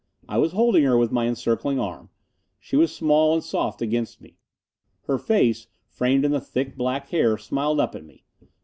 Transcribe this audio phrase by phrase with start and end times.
[0.27, 2.09] I was holding her with my encircling arm.
[2.59, 4.39] She was small and soft against me.
[5.03, 8.23] Her face, framed in the thick, black hair, smiled up at me.